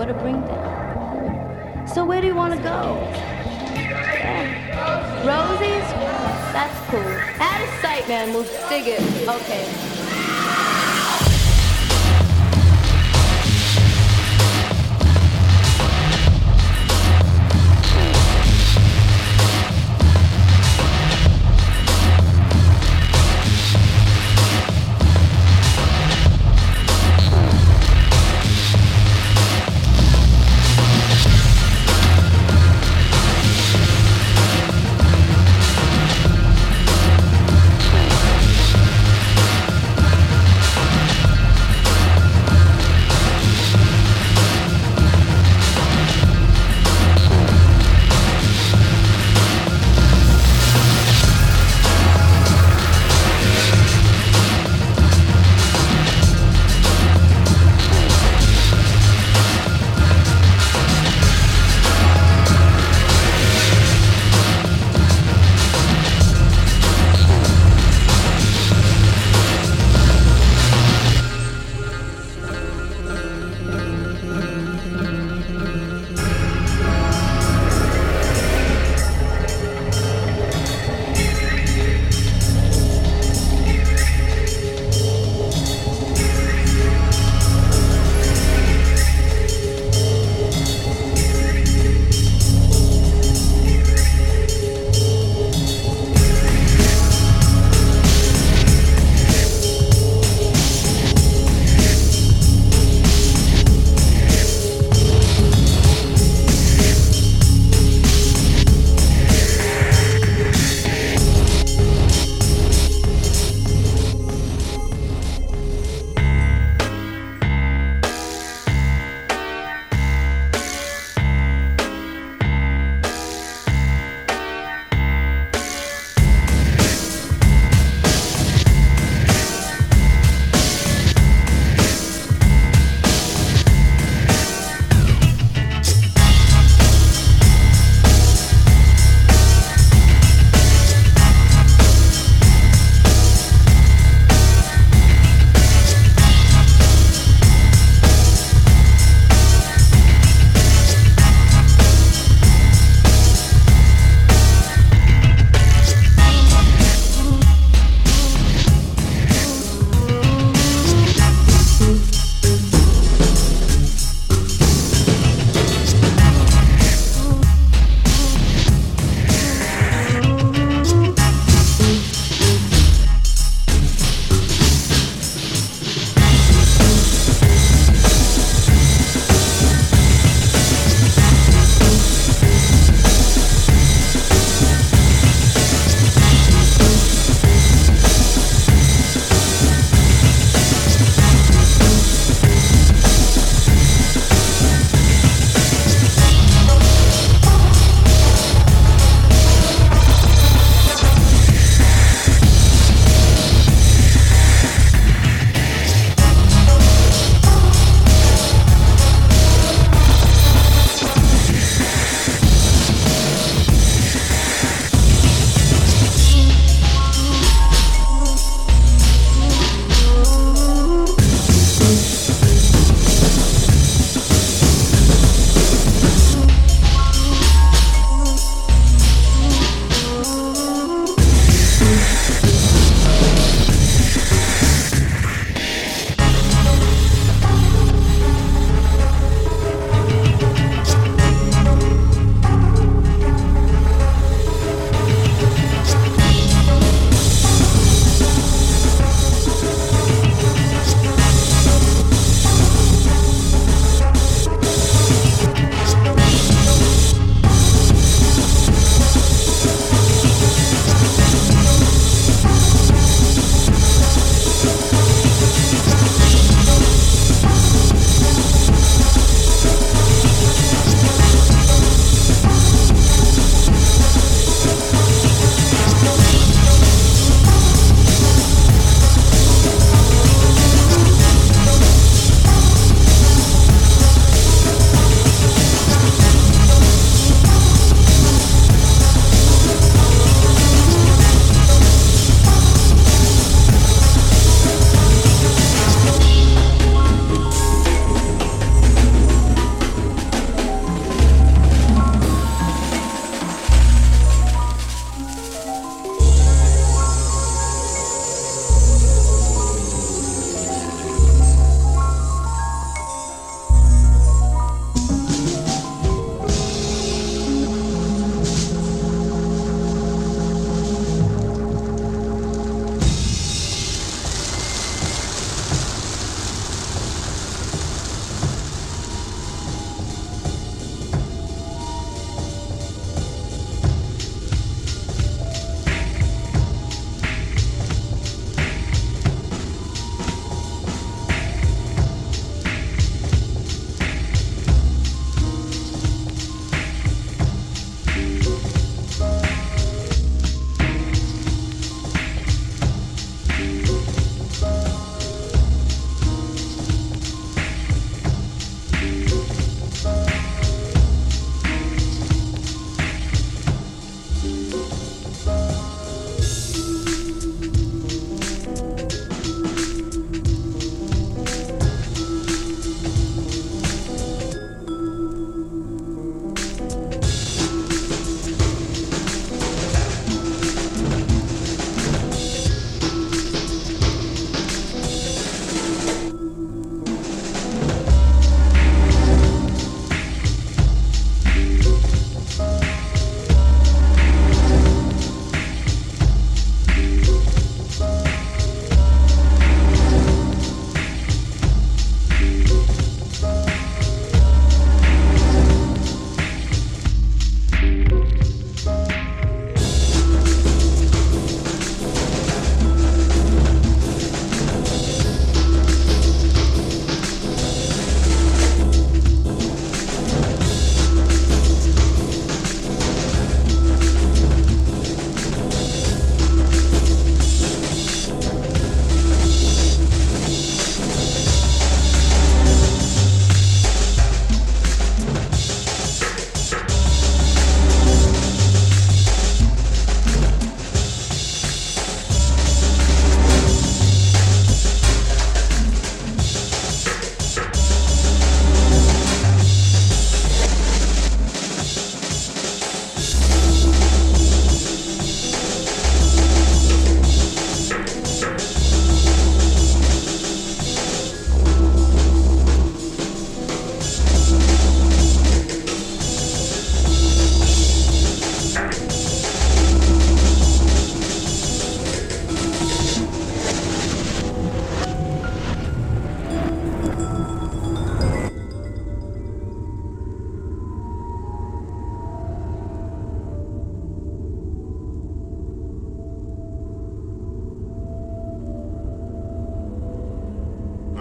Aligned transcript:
what 0.00 0.08
a 0.08 0.14
bring 0.14 0.40
down. 0.40 1.86
So 1.86 2.06
where 2.06 2.22
do 2.22 2.26
you 2.26 2.34
want 2.34 2.54
to 2.54 2.62
go? 2.62 2.96
Yeah. 3.74 4.48
Rosie's? 5.28 5.92
That's 6.54 6.88
cool. 6.88 7.00
Out 7.38 7.60
of 7.60 7.68
sight, 7.82 8.08
man. 8.08 8.32
We'll 8.32 8.44
dig 8.70 8.86
it. 8.86 9.28
Okay. 9.28 9.99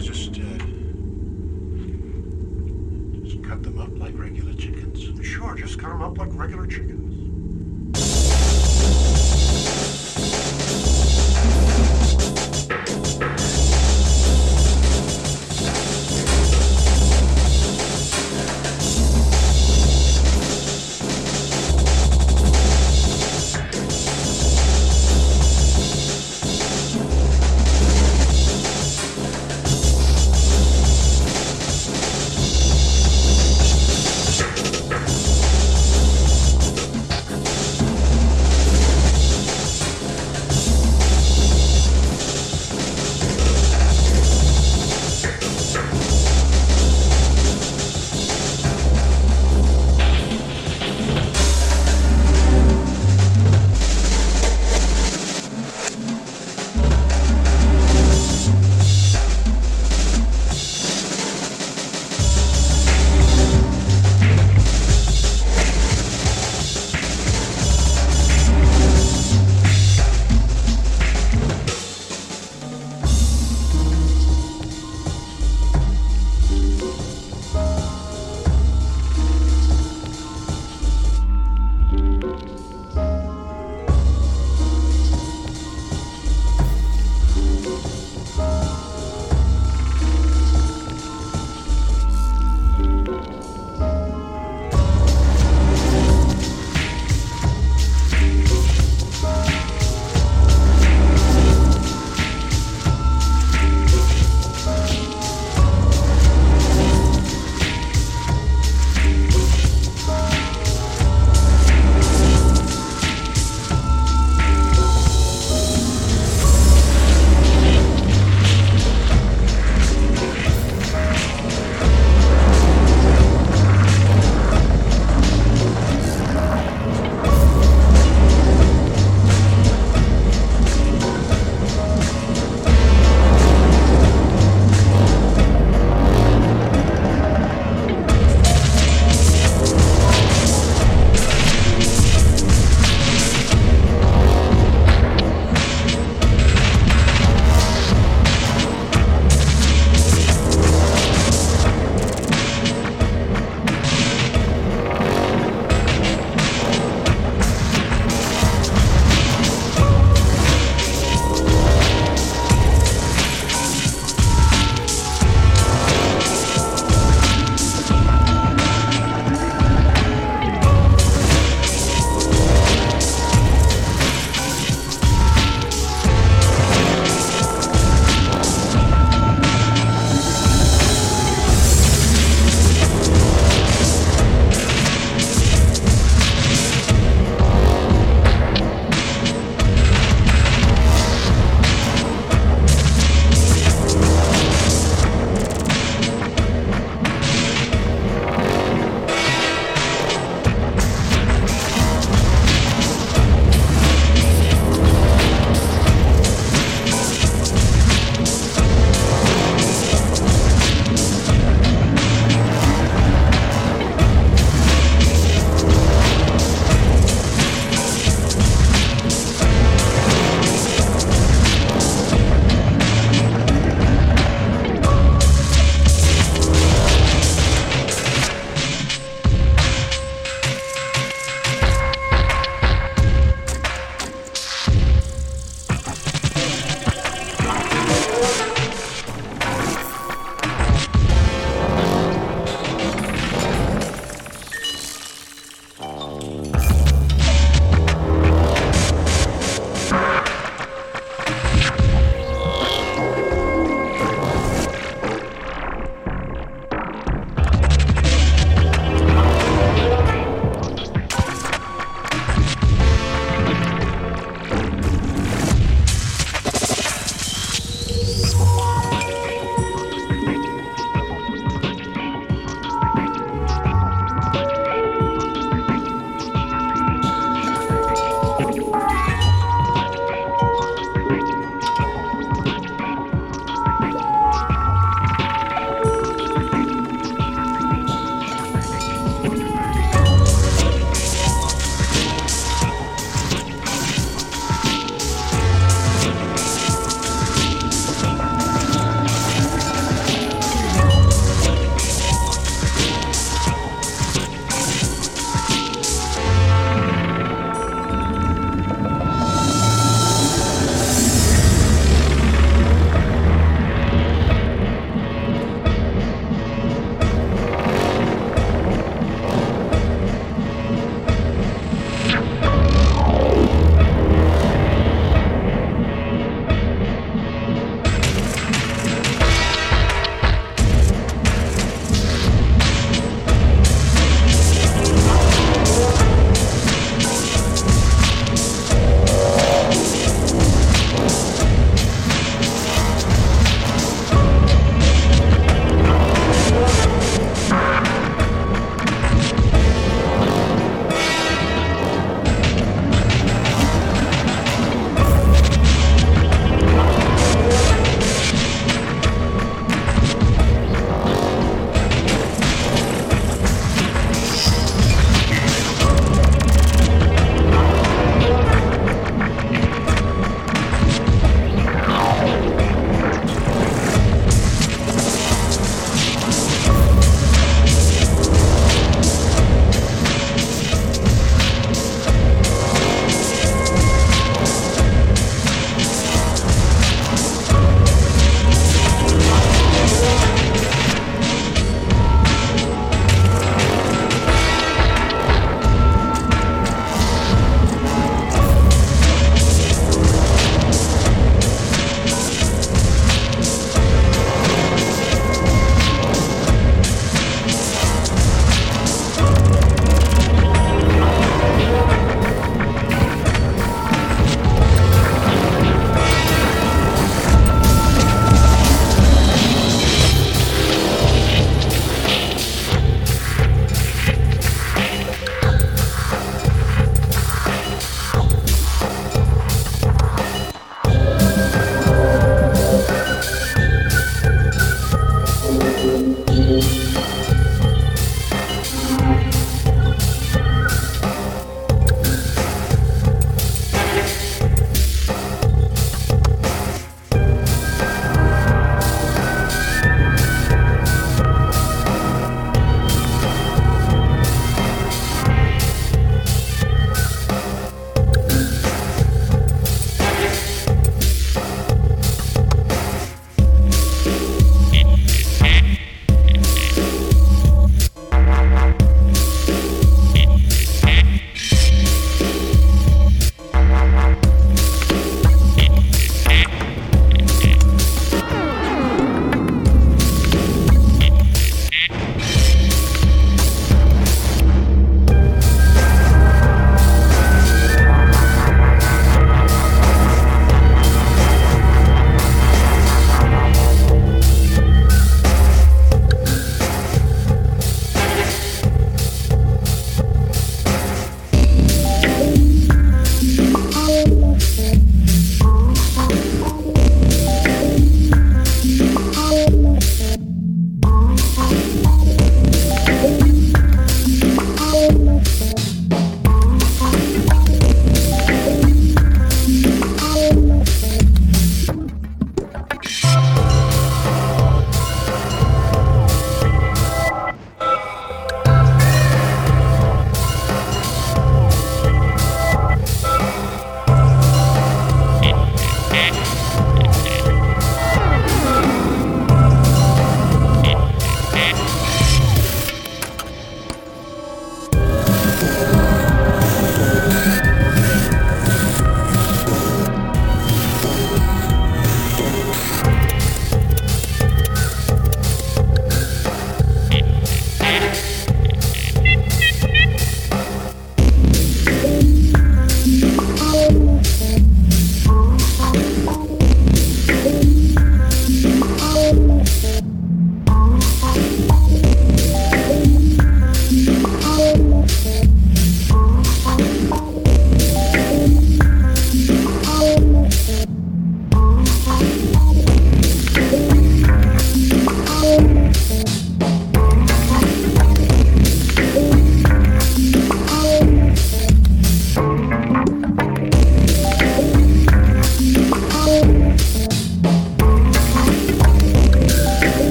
I 0.00 0.02
just, 0.02 0.30
uh, 0.30 0.58
just 3.22 3.44
cut 3.44 3.62
them 3.62 3.78
up 3.78 3.90
like 3.98 4.18
regular 4.18 4.54
chickens? 4.54 5.10
Sure, 5.22 5.54
just 5.54 5.78
cut 5.78 5.90
them 5.90 6.00
up 6.00 6.16
like 6.16 6.30
regular 6.32 6.66
chickens. 6.66 7.09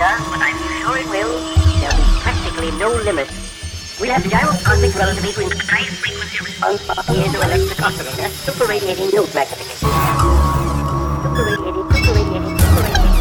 It 0.00 1.08
will, 1.10 1.28
there'll 1.78 1.96
be 1.96 2.02
practically 2.20 2.70
no 2.78 2.88
limit. 2.88 3.28
We'll 4.00 4.10
have 4.10 4.22
gyrocosmic 4.22 4.94
relativity 4.94 5.44
between 5.44 5.50
high 5.68 5.84
frequency 5.84 6.42
response 6.42 6.80
piezoelectric 7.04 7.82
oscillator, 7.84 8.28
superradiating 8.32 9.12
note 9.12 9.34
magnification. 9.34 9.88
Superradiating, 11.20 11.84
superradiating, 11.92 12.56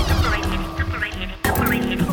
superradiating, 0.07 0.63
superradiating, 0.63 1.43
superradiating, 1.43 1.99
superradiating, 1.99 2.07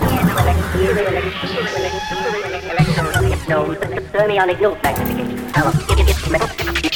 piezoelectric, 0.74 1.36
superradiating, 1.46 2.02
superradiating, 2.10 2.64
electrode, 2.74 3.14
hypnose, 3.30 3.78
thermionic 4.10 4.58
note 4.60 4.82
magnification. 4.82 5.52
Power, 5.52 5.72
it 5.90 6.08
is 6.10 6.18
frequency 6.18 6.95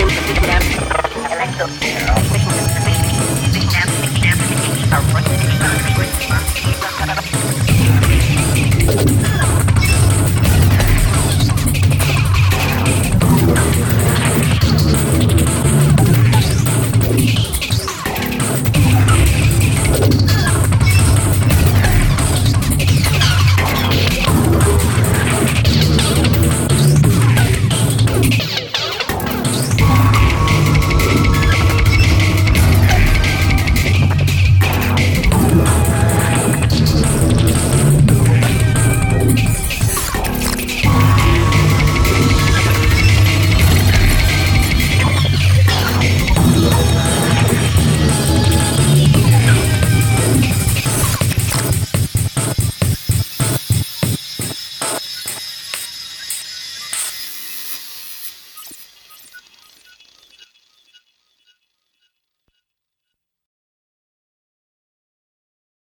Electro. 0.00 2.29